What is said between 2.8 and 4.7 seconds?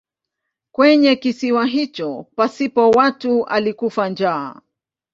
watu alikufa njaa.